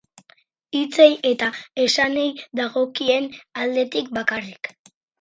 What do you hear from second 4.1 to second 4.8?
bakarrik.